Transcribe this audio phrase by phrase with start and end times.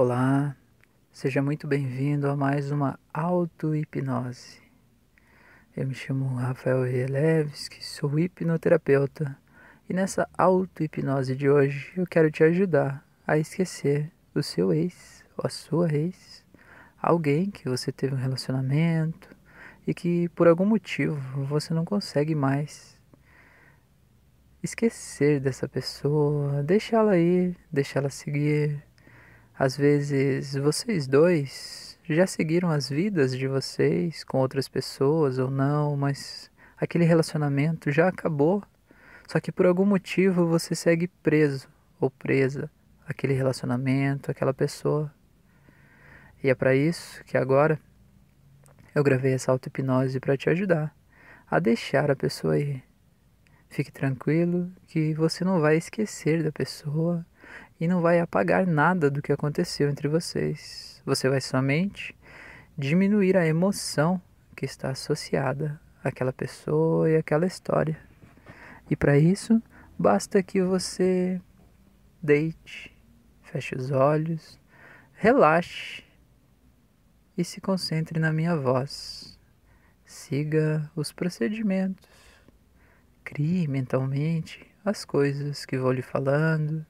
[0.00, 0.56] Olá,
[1.10, 4.62] seja muito bem-vindo a mais uma auto-hipnose.
[5.76, 9.36] Eu me chamo Rafael Rielevski, sou hipnoterapeuta
[9.90, 15.44] e nessa auto-hipnose de hoje eu quero te ajudar a esquecer o seu ex ou
[15.44, 16.46] a sua ex,
[17.02, 19.28] alguém que você teve um relacionamento
[19.84, 22.96] e que por algum motivo você não consegue mais
[24.62, 28.86] esquecer dessa pessoa, deixá-la ir, deixá-la seguir.
[29.58, 35.96] Às vezes vocês dois já seguiram as vidas de vocês com outras pessoas ou não,
[35.96, 38.62] mas aquele relacionamento já acabou
[39.28, 41.68] só que por algum motivo você segue preso
[42.00, 42.70] ou presa
[43.06, 45.12] àquele relacionamento, àquela pessoa.
[46.42, 47.78] E é para isso que agora
[48.94, 50.96] eu gravei essa auto-hipnose para te ajudar
[51.46, 52.82] a deixar a pessoa ir.
[53.68, 57.24] Fique tranquilo que você não vai esquecer da pessoa
[57.80, 61.00] e não vai apagar nada do que aconteceu entre vocês.
[61.04, 62.14] Você vai somente
[62.76, 64.20] diminuir a emoção
[64.56, 67.98] que está associada àquela pessoa e àquela história.
[68.90, 69.62] E para isso,
[69.98, 71.40] basta que você
[72.22, 72.96] deite,
[73.42, 74.58] feche os olhos,
[75.14, 76.02] relaxe
[77.36, 79.38] e se concentre na minha voz.
[80.04, 82.08] Siga os procedimentos.
[83.22, 86.84] Crie mentalmente as coisas que vou lhe falando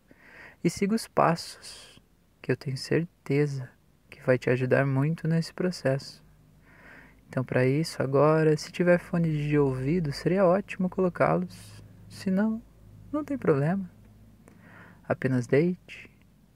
[0.63, 2.01] e siga os passos
[2.41, 3.71] que eu tenho certeza
[4.11, 6.23] que vai te ajudar muito nesse processo.
[7.29, 12.63] Então, para isso, agora, se tiver fone de ouvido, seria ótimo colocá-los se não,
[13.13, 13.89] não tem problema.
[15.07, 16.11] Apenas deite,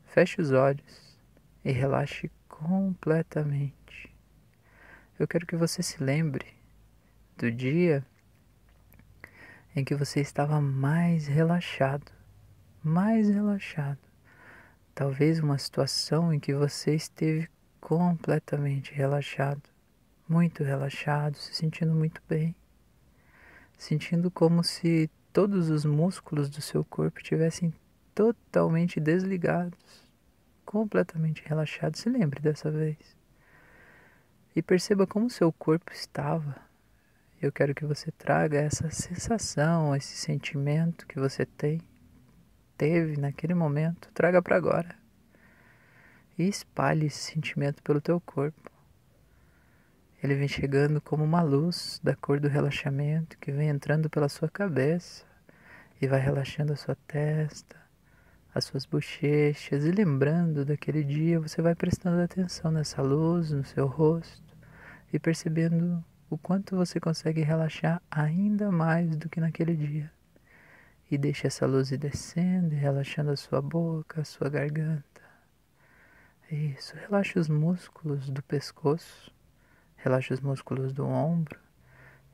[0.06, 1.19] feche os olhos
[1.64, 4.14] e relaxe completamente.
[5.19, 6.47] Eu quero que você se lembre
[7.36, 8.05] do dia
[9.75, 12.11] em que você estava mais relaxado,
[12.83, 13.98] mais relaxado.
[14.94, 17.48] Talvez uma situação em que você esteve
[17.80, 19.62] completamente relaxado,
[20.28, 22.55] muito relaxado, se sentindo muito bem,
[23.77, 27.73] sentindo como se todos os músculos do seu corpo tivessem
[28.14, 30.06] totalmente desligados,
[30.64, 32.01] completamente relaxados.
[32.01, 33.17] Se lembre dessa vez.
[34.55, 36.56] E perceba como seu corpo estava.
[37.40, 41.80] Eu quero que você traga essa sensação, esse sentimento que você tem,
[42.82, 44.96] teve naquele momento, traga para agora.
[46.36, 48.72] E espalhe esse sentimento pelo teu corpo.
[50.20, 54.48] Ele vem chegando como uma luz da cor do relaxamento que vem entrando pela sua
[54.48, 55.24] cabeça
[56.00, 57.76] e vai relaxando a sua testa,
[58.52, 63.86] as suas bochechas e lembrando daquele dia, você vai prestando atenção nessa luz no seu
[63.86, 64.56] rosto
[65.12, 70.10] e percebendo o quanto você consegue relaxar ainda mais do que naquele dia.
[71.12, 75.23] E deixe essa luz ir descendo e relaxando a sua boca, a sua garganta.
[76.50, 79.33] Isso, relaxe os músculos do pescoço
[80.02, 81.56] Relaxa os músculos do ombro.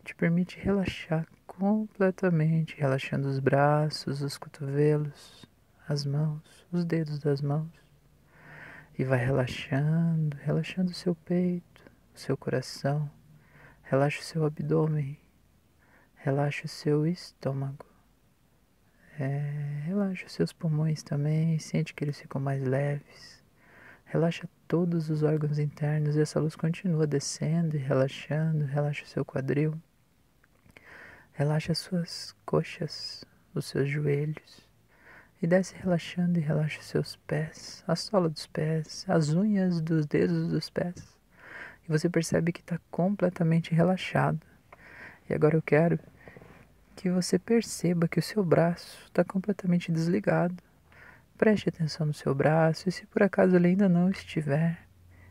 [0.02, 5.44] Te permite relaxar completamente, relaxando os braços, os cotovelos,
[5.86, 7.68] as mãos, os dedos das mãos.
[8.98, 11.82] E vai relaxando, relaxando o seu peito,
[12.14, 13.10] o seu coração.
[13.82, 15.18] Relaxa o seu abdômen.
[16.14, 17.87] Relaxa o seu estômago.
[19.20, 21.58] É, relaxa seus pulmões também.
[21.58, 23.42] Sente que eles ficam mais leves.
[24.04, 28.64] Relaxa todos os órgãos internos e essa luz continua descendo e relaxando.
[28.64, 29.74] Relaxa seu quadril.
[31.32, 33.24] Relaxa as suas coxas,
[33.54, 34.66] os seus joelhos.
[35.42, 40.48] E desce relaxando e relaxa seus pés, a sola dos pés, as unhas dos dedos
[40.48, 41.16] dos pés.
[41.84, 44.40] E você percebe que está completamente relaxado.
[45.30, 45.98] E agora eu quero
[46.98, 50.56] que você perceba que o seu braço está completamente desligado.
[51.36, 54.84] Preste atenção no seu braço e se por acaso ele ainda não estiver,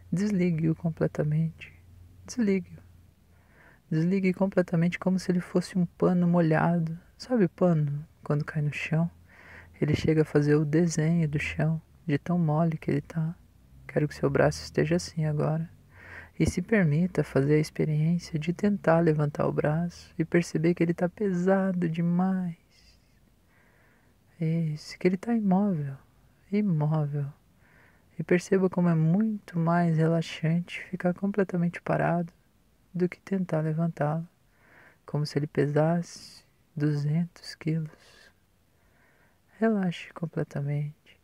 [0.09, 1.73] desligue-o completamente.
[2.25, 2.81] Desligue-o.
[3.91, 6.97] Desligue completamente como se ele fosse um pano molhado.
[7.17, 9.11] Sabe o pano quando cai no chão?
[9.81, 13.35] Ele chega a fazer o desenho do chão, de tão mole que ele está.
[13.85, 15.69] Quero que seu braço esteja assim agora.
[16.39, 20.91] E se permita fazer a experiência de tentar levantar o braço e perceber que ele
[20.91, 22.55] está pesado demais.
[24.39, 25.95] Isso, que ele está imóvel,
[26.51, 27.25] imóvel.
[28.19, 32.31] E perceba como é muito mais relaxante ficar completamente parado
[32.93, 34.27] do que tentar levantá-lo,
[35.05, 36.43] como se ele pesasse
[36.75, 38.31] 200 quilos.
[39.59, 41.19] Relaxe completamente.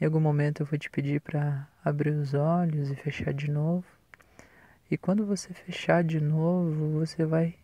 [0.00, 3.97] Em algum momento eu vou te pedir para abrir os olhos e fechar de novo.
[4.90, 7.54] E quando você fechar de novo, você vai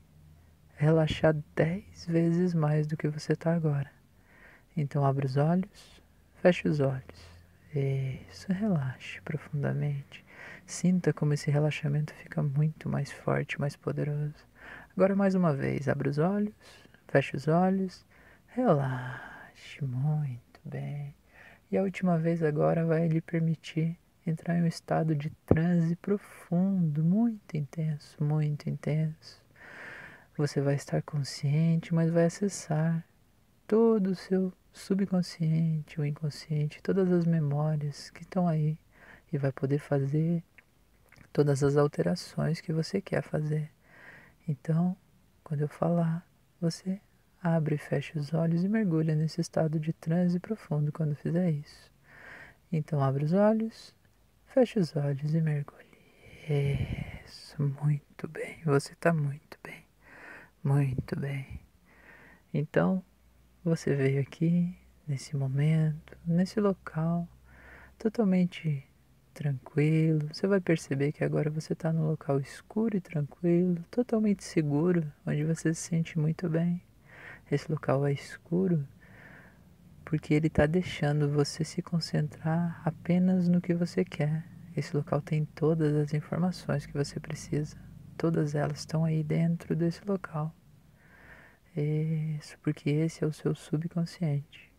[0.76, 3.91] relaxar dez vezes mais do que você está agora.
[4.76, 6.03] Então abre os olhos,
[6.35, 7.35] feche os olhos
[7.75, 10.25] Isso, relaxe profundamente.
[10.67, 14.35] Sinta como esse relaxamento fica muito mais forte, mais poderoso.
[14.94, 16.55] Agora mais uma vez, abre os olhos,
[17.09, 18.06] feche os olhos,
[18.49, 21.15] relaxe muito bem.
[21.70, 27.05] E a última vez agora vai lhe permitir entrar em um estado de transe profundo,
[27.05, 29.43] muito intenso, muito intenso.
[30.37, 33.05] Você vai estar consciente, mas vai acessar
[33.67, 38.79] todo o seu subconsciente, o inconsciente, todas as memórias que estão aí
[39.32, 40.43] e vai poder fazer
[41.32, 43.70] todas as alterações que você quer fazer.
[44.47, 44.97] Então,
[45.43, 46.27] quando eu falar,
[46.61, 47.00] você
[47.43, 51.91] abre e fecha os olhos e mergulha nesse estado de transe profundo quando fizer isso.
[52.73, 53.94] Então, abre os olhos,
[54.55, 55.85] fecha os olhos e mergulhe.
[57.27, 58.61] Isso, muito bem.
[58.65, 59.85] Você está muito bem.
[60.62, 61.61] Muito bem.
[62.53, 63.03] Então,
[63.65, 64.73] você veio aqui,
[65.09, 67.29] nesse momento, nesse local,
[67.99, 68.87] totalmente
[69.33, 70.29] tranquilo.
[70.33, 75.43] Você vai perceber que agora você está num local escuro e tranquilo, totalmente seguro, onde
[75.43, 76.81] você se sente muito bem.
[77.51, 78.87] Esse local é escuro
[80.05, 84.45] porque ele está deixando você se concentrar apenas no que você quer.
[84.77, 87.77] Esse local tem todas as informações que você precisa.
[88.17, 90.55] Todas elas estão aí dentro desse local.
[91.77, 94.73] Isso, porque esse é o seu subconsciente.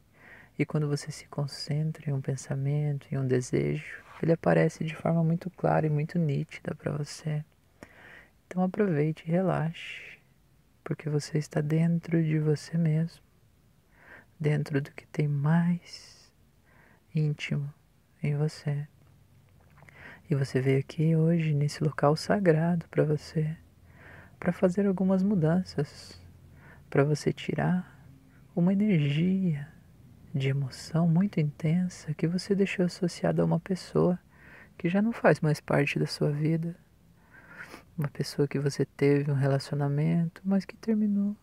[0.57, 5.23] E quando você se concentra em um pensamento, em um desejo, ele aparece de forma
[5.23, 7.43] muito clara e muito nítida para você.
[8.47, 10.19] Então aproveite e relaxe,
[10.83, 13.24] porque você está dentro de você mesmo,
[14.39, 16.31] dentro do que tem mais
[17.13, 17.73] íntimo
[18.21, 18.87] em você.
[20.29, 23.55] E você veio aqui hoje nesse local sagrado para você,
[24.39, 26.19] para fazer algumas mudanças
[26.89, 27.95] para você tirar
[28.55, 29.67] uma energia
[30.33, 34.19] de emoção muito intensa que você deixou associada a uma pessoa
[34.77, 36.75] que já não faz mais parte da sua vida.
[37.97, 41.35] Uma pessoa que você teve um relacionamento, mas que terminou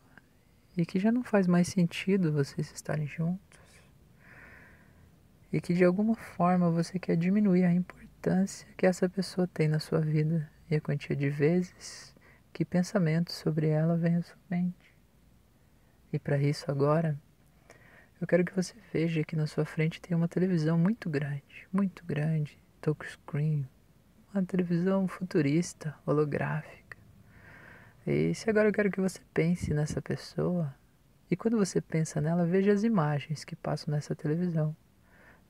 [0.76, 3.60] e que já não faz mais sentido vocês estarem juntos.
[5.52, 9.78] E que de alguma forma você quer diminuir a importância que essa pessoa tem na
[9.78, 12.14] sua vida e a quantia de vezes
[12.52, 14.94] que pensamentos sobre ela vêm à sua mente.
[16.12, 17.18] E para isso agora,
[18.20, 22.04] eu quero que você veja que na sua frente tem uma televisão muito grande, muito
[22.04, 23.66] grande, touchscreen,
[24.32, 26.81] uma televisão futurista, holográfica.
[28.06, 30.74] E se agora eu quero que você pense nessa pessoa,
[31.30, 34.76] e quando você pensa nela, veja as imagens que passam nessa televisão.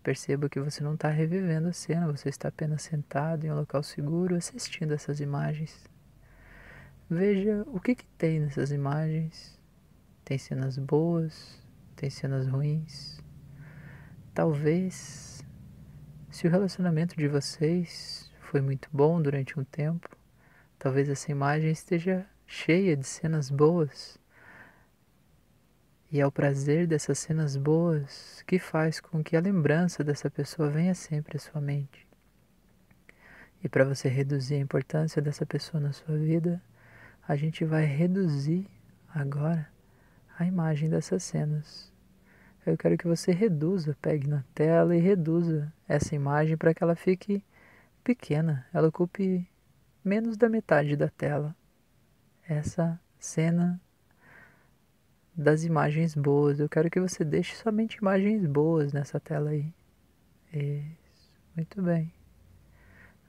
[0.03, 3.83] Perceba que você não está revivendo a cena, você está apenas sentado em um local
[3.83, 5.89] seguro assistindo essas imagens.
[7.09, 9.61] Veja o que, que tem nessas imagens
[10.25, 11.61] tem cenas boas,
[11.97, 13.21] tem cenas ruins.
[14.33, 15.45] Talvez,
[16.31, 20.09] se o relacionamento de vocês foi muito bom durante um tempo,
[20.79, 24.19] talvez essa imagem esteja cheia de cenas boas.
[26.11, 30.69] E é o prazer dessas cenas boas que faz com que a lembrança dessa pessoa
[30.69, 32.07] venha sempre à sua mente.
[33.65, 36.63] E para você reduzir a importância dessa pessoa na sua vida,
[37.27, 38.69] a gente vai reduzir
[39.15, 39.67] agora
[40.39, 41.91] a imagem dessas cenas.
[42.67, 46.95] Eu quero que você reduza, pegue na tela e reduza essa imagem para que ela
[46.95, 47.43] fique
[48.05, 49.49] pequena, ela ocupe
[50.05, 51.57] menos da metade da tela.
[52.49, 53.81] Essa cena
[55.35, 56.61] das imagens boas.
[56.61, 59.73] Eu quero que você deixe somente imagens boas nessa tela aí.
[60.53, 61.33] Isso.
[61.57, 62.13] Muito bem.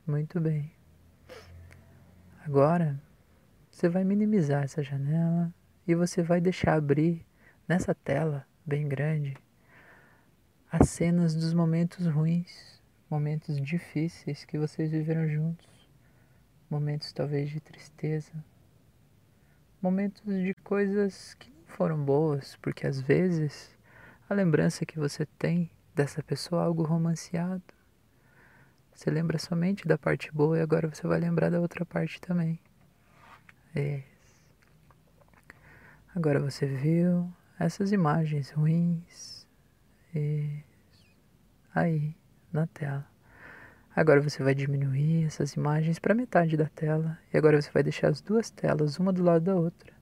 [0.06, 0.72] Muito bem.
[2.46, 3.02] Agora,
[3.72, 5.54] você vai minimizar essa janela
[5.88, 7.26] e você vai deixar abrir
[7.68, 9.38] nessa tela bem grande
[10.70, 15.70] as cenas dos momentos ruins, momentos difíceis que vocês viveram juntos,
[16.68, 18.34] momentos talvez de tristeza,
[19.84, 23.78] momentos de coisas que não foram boas, porque às vezes
[24.30, 27.62] a lembrança que você tem dessa pessoa é algo romanceado.
[28.94, 32.58] Você lembra somente da parte boa e agora você vai lembrar da outra parte também.
[33.76, 34.04] É.
[36.16, 39.46] Agora você viu essas imagens ruins
[40.16, 40.64] e
[41.76, 42.16] aí
[42.54, 43.13] na tela.
[43.96, 48.08] Agora você vai diminuir essas imagens para metade da tela e agora você vai deixar
[48.08, 49.94] as duas telas uma do lado da outra,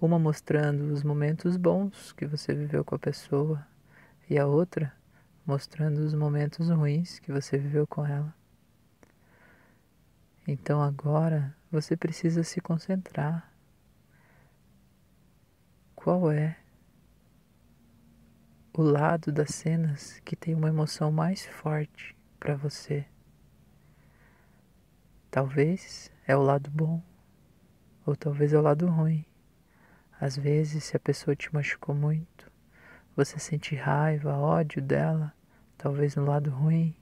[0.00, 3.66] uma mostrando os momentos bons que você viveu com a pessoa
[4.30, 4.92] e a outra
[5.44, 8.32] mostrando os momentos ruins que você viveu com ela.
[10.46, 13.52] Então agora você precisa se concentrar
[15.96, 16.56] qual é
[18.72, 23.04] o lado das cenas que tem uma emoção mais forte para você.
[25.34, 27.02] Talvez é o lado bom,
[28.06, 29.24] ou talvez é o lado ruim.
[30.20, 32.48] Às vezes, se a pessoa te machucou muito,
[33.16, 35.34] você sente raiva, ódio dela,
[35.76, 36.94] talvez no lado ruim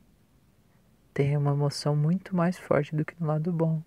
[1.13, 3.83] tenha uma emoção muito mais forte do que no lado bom.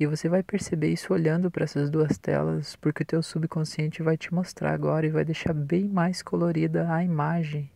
[0.00, 4.16] E você vai perceber isso olhando para essas duas telas, porque o teu subconsciente vai
[4.16, 7.70] te mostrar agora e vai deixar bem mais colorida a imagem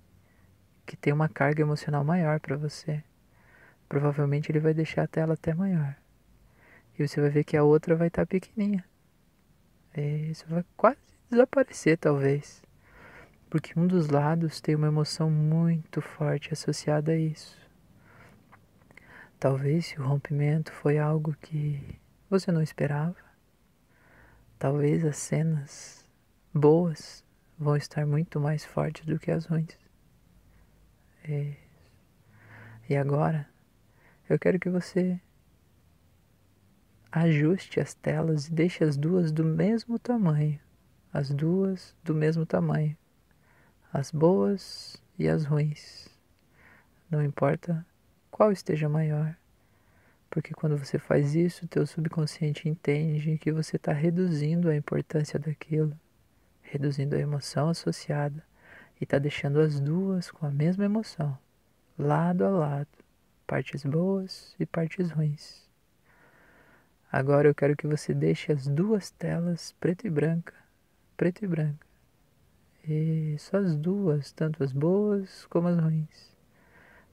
[0.87, 3.05] que tem uma carga emocional maior para você.
[3.91, 5.97] Provavelmente ele vai deixar a tela até maior.
[6.97, 8.85] E você vai ver que a outra vai estar tá pequenininha.
[9.97, 12.63] E isso vai quase desaparecer talvez.
[13.51, 17.59] Porque um dos lados tem uma emoção muito forte associada a isso.
[19.41, 21.99] Talvez se o rompimento foi algo que
[22.31, 23.17] você não esperava.
[24.57, 26.09] Talvez as cenas
[26.55, 27.25] boas
[27.59, 29.77] vão estar muito mais fortes do que as ruins.
[31.25, 31.57] É.
[32.89, 33.50] E agora,
[34.31, 35.21] eu quero que você
[37.11, 40.61] ajuste as telas e deixe as duas do mesmo tamanho.
[41.13, 42.97] As duas do mesmo tamanho.
[43.93, 46.09] As boas e as ruins.
[47.11, 47.85] Não importa
[48.31, 49.37] qual esteja maior.
[50.31, 55.99] Porque quando você faz isso, teu subconsciente entende que você está reduzindo a importância daquilo,
[56.63, 58.45] reduzindo a emoção associada
[59.01, 61.37] e está deixando as duas com a mesma emoção,
[61.99, 63.00] lado a lado,
[63.51, 65.69] partes boas e partes ruins.
[67.11, 70.55] Agora eu quero que você deixe as duas telas preto e branca,
[71.17, 71.85] preto e branca.
[72.87, 76.31] Isso, as duas, tanto as boas como as ruins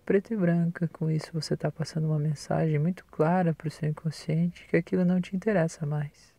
[0.08, 0.88] preta e branca.
[0.88, 5.04] Com isso, você está passando uma mensagem muito clara para o seu inconsciente que aquilo
[5.04, 6.34] não te interessa mais.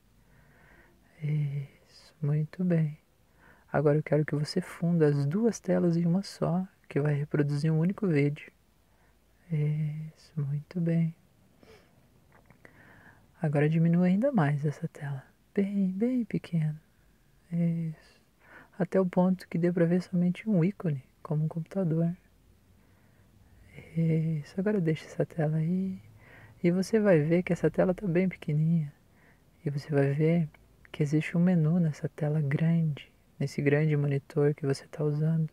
[1.23, 2.97] Isso, muito bem.
[3.71, 7.71] Agora eu quero que você funda as duas telas em uma só, que vai reproduzir
[7.71, 8.51] um único vídeo.
[9.51, 11.15] Isso, muito bem.
[13.41, 15.25] Agora diminua ainda mais essa tela.
[15.55, 16.79] Bem, bem pequeno.
[17.51, 18.21] Isso.
[18.79, 22.15] Até o ponto que dê para ver somente um ícone, como um computador.
[23.97, 25.99] Isso, agora deixa essa tela aí.
[26.63, 28.93] E você vai ver que essa tela está bem pequenininha.
[29.65, 30.49] E você vai ver
[30.93, 35.49] que existe um menu nessa tela grande, nesse grande monitor que você está usando.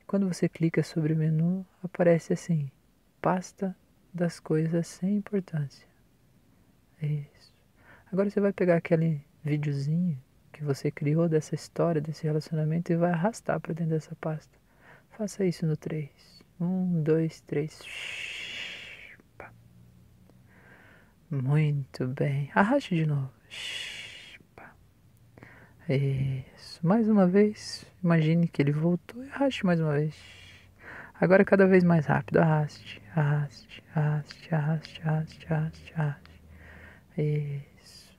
[0.00, 2.70] E quando você clica sobre o menu, aparece assim:
[3.20, 3.76] pasta
[4.12, 5.86] das coisas sem importância.
[7.02, 7.54] Isso.
[8.12, 10.20] Agora você vai pegar aquele videozinho
[10.52, 14.58] que você criou dessa história, desse relacionamento e vai arrastar para dentro dessa pasta.
[15.10, 16.10] Faça isso no 3.
[16.60, 17.80] Um, dois, três.
[21.30, 22.50] Muito bem.
[22.54, 23.30] Arraste de novo.
[25.88, 26.86] Isso.
[26.86, 27.86] Mais uma vez.
[28.04, 30.39] Imagine que ele voltou e arraste mais uma vez.
[31.20, 32.38] Agora cada vez mais rápido.
[32.38, 36.40] Arraste, arraste, arraste, arraste, arraste, arraste, arraste.
[37.18, 38.18] Isso.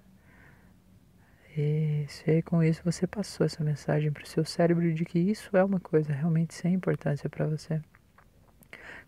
[1.58, 2.24] Isso.
[2.28, 5.58] E aí, com isso você passou essa mensagem para o seu cérebro de que isso
[5.58, 7.82] é uma coisa realmente sem importância para você.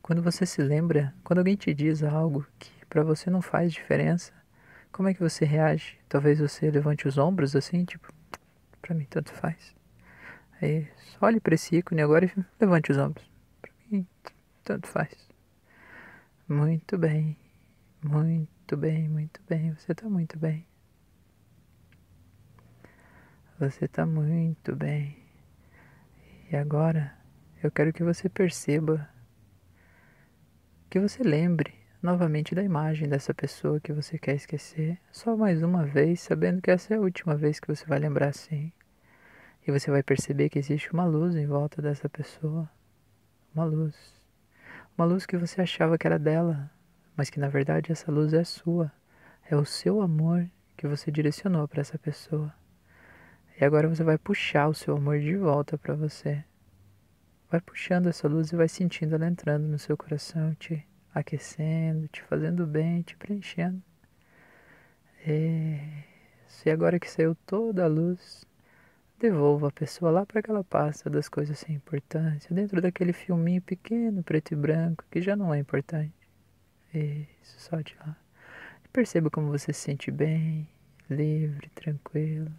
[0.01, 4.33] Quando você se lembra, quando alguém te diz algo que para você não faz diferença,
[4.91, 5.99] como é que você reage?
[6.09, 8.11] Talvez você levante os ombros assim, tipo,
[8.81, 9.75] para mim tanto faz.
[10.59, 11.17] É isso.
[11.21, 13.32] Olhe para esse ícone agora e levante os ombros.
[14.63, 15.13] Tanto faz.
[16.47, 17.37] Muito bem,
[18.03, 19.73] muito bem, muito bem.
[19.73, 20.65] Você está muito bem.
[23.59, 25.17] Você está muito bem.
[26.51, 27.17] E agora
[27.61, 29.09] eu quero que você perceba
[30.89, 35.85] que você lembre novamente da imagem dessa pessoa que você quer esquecer, só mais uma
[35.85, 38.71] vez, sabendo que essa é a última vez que você vai lembrar assim.
[39.65, 42.69] E você vai perceber que existe uma luz em volta dessa pessoa.
[43.55, 44.22] Uma luz.
[44.95, 46.69] Uma luz que você achava que era dela,
[47.15, 48.91] mas que na verdade essa luz é sua.
[49.49, 52.53] É o seu amor que você direcionou para essa pessoa.
[53.59, 56.43] E agora você vai puxar o seu amor de volta para você.
[57.49, 62.21] Vai puxando essa luz e vai sentindo ela entrando no seu coração, te aquecendo, te
[62.23, 63.81] fazendo bem, te preenchendo.
[65.25, 66.03] É,
[66.65, 68.45] e agora que saiu toda a luz,
[69.23, 74.21] devolva a pessoa lá para aquela pasta das coisas sem importância, dentro daquele filminho pequeno,
[74.21, 76.11] preto e branco, que já não é importante.
[76.93, 78.17] Isso, solte lá.
[78.83, 80.67] E perceba como você se sente bem,
[81.09, 82.51] livre, tranquilo.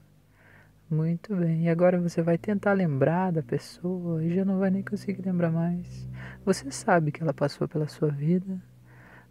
[0.89, 1.65] Muito bem.
[1.65, 5.51] E agora você vai tentar lembrar da pessoa e já não vai nem conseguir lembrar
[5.51, 6.09] mais.
[6.47, 8.59] Você sabe que ela passou pela sua vida,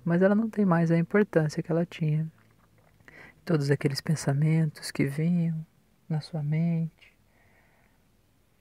[0.05, 2.31] mas ela não tem mais a importância que ela tinha.
[3.43, 5.65] Todos aqueles pensamentos que vinham
[6.07, 7.12] na sua mente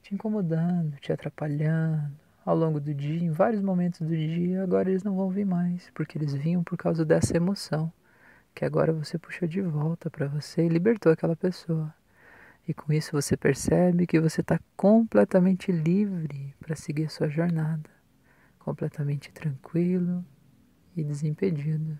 [0.02, 2.12] te incomodando, te atrapalhando
[2.44, 5.90] ao longo do dia, em vários momentos do dia, agora eles não vão vir mais,
[5.94, 7.92] porque eles vinham por causa dessa emoção
[8.54, 11.94] que agora você puxou de volta para você e libertou aquela pessoa.
[12.66, 17.88] E com isso você percebe que você está completamente livre para seguir a sua jornada,
[18.58, 20.24] completamente tranquilo
[20.96, 21.98] e desimpedido.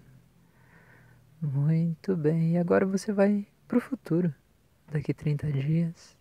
[1.40, 4.32] Muito bem, e agora você vai para o futuro,
[4.92, 6.16] daqui 30 dias,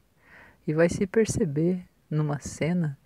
[0.71, 2.97] e vai se perceber numa cena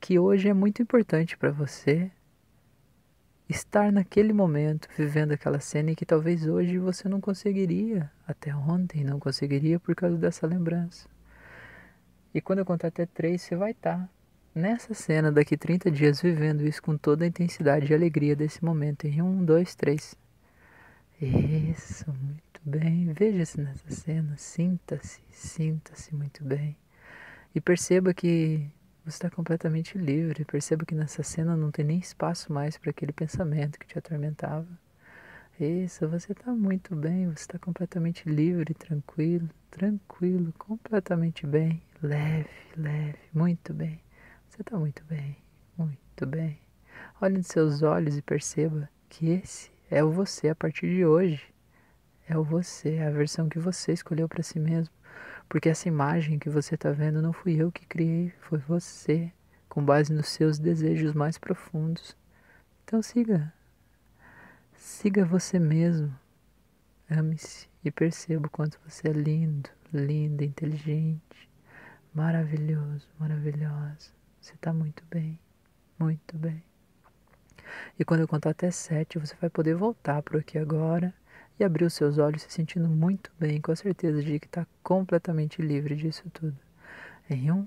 [0.00, 2.10] que hoje é muito importante para você
[3.48, 9.04] estar naquele momento, vivendo aquela cena e que talvez hoje você não conseguiria, até ontem
[9.04, 11.08] não conseguiria por causa dessa lembrança.
[12.34, 14.08] E quando eu contar até três, você vai estar tá
[14.52, 19.06] nessa cena daqui 30 dias, vivendo isso com toda a intensidade e alegria desse momento.
[19.06, 20.16] Em um, dois, três.
[21.22, 23.12] Isso, muito bem.
[23.12, 26.76] Veja-se nessa cena, sinta-se, sinta-se muito bem.
[27.54, 28.70] E perceba que
[29.04, 30.44] você está completamente livre.
[30.44, 34.66] Perceba que nessa cena não tem nem espaço mais para aquele pensamento que te atormentava.
[35.58, 43.18] Isso, você está muito bem, você está completamente livre, tranquilo, tranquilo, completamente bem, leve, leve,
[43.34, 44.00] muito bem.
[44.48, 45.36] Você está muito bem,
[45.76, 46.60] muito bem.
[47.20, 51.42] Olhe nos seus olhos e perceba que esse é o você a partir de hoje.
[52.28, 54.94] É o você, é a versão que você escolheu para si mesmo.
[55.48, 59.32] Porque essa imagem que você está vendo não fui eu que criei, foi você,
[59.68, 62.16] com base nos seus desejos mais profundos.
[62.84, 63.52] Então siga.
[64.74, 66.14] Siga você mesmo.
[67.10, 71.48] Ame-se e perceba o quanto você é lindo, linda, inteligente,
[72.12, 74.12] maravilhoso, maravilhosa.
[74.40, 75.38] Você está muito bem,
[75.98, 76.62] muito bem.
[77.98, 81.14] E quando eu contar até sete, você vai poder voltar para aqui agora
[81.58, 84.66] e abrir os seus olhos se sentindo muito bem, com a certeza de que está
[84.82, 86.56] completamente livre disso tudo.
[87.28, 87.66] Em um,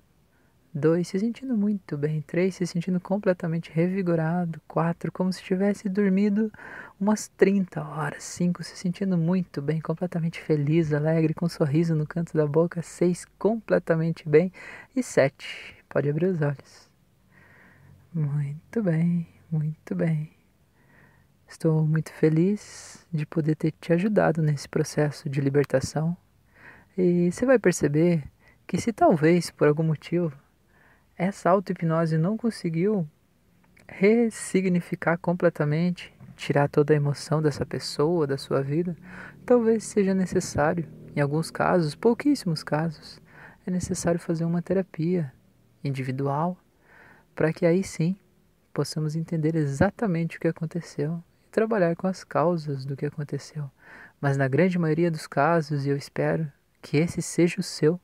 [0.73, 2.21] dois, se sentindo muito bem.
[2.21, 4.61] Três, se sentindo completamente revigorado.
[4.67, 6.51] Quatro, como se tivesse dormido
[6.99, 8.23] umas 30 horas.
[8.23, 12.81] Cinco, se sentindo muito bem, completamente feliz, alegre, com um sorriso no canto da boca.
[12.81, 14.51] Seis, completamente bem.
[14.95, 16.89] E sete, pode abrir os olhos.
[18.13, 20.40] Muito bem, muito bem.
[21.51, 26.15] Estou muito feliz de poder ter te ajudado nesse processo de libertação.
[26.97, 28.23] E você vai perceber
[28.65, 30.33] que se talvez por algum motivo
[31.17, 33.05] essa auto-hipnose não conseguiu
[33.85, 38.95] ressignificar completamente, tirar toda a emoção dessa pessoa, da sua vida,
[39.45, 43.21] talvez seja necessário, em alguns casos, pouquíssimos casos,
[43.67, 45.31] é necessário fazer uma terapia
[45.83, 46.57] individual
[47.35, 48.15] para que aí sim
[48.73, 53.69] possamos entender exatamente o que aconteceu trabalhar com as causas do que aconteceu.
[54.19, 57.99] Mas na grande maioria dos casos, e eu espero que esse seja o seu,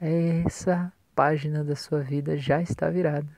[0.00, 3.28] essa página da sua vida já está virada.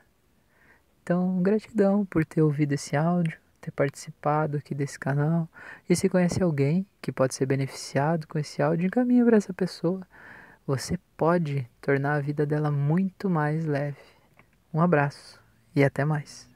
[1.03, 5.49] Então, gratidão por ter ouvido esse áudio, ter participado aqui desse canal.
[5.89, 10.07] E se conhece alguém que pode ser beneficiado com esse áudio, encaminhe para essa pessoa.
[10.67, 13.99] Você pode tornar a vida dela muito mais leve.
[14.73, 15.41] Um abraço
[15.75, 16.50] e até mais.